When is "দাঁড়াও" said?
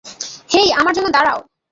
1.09-1.39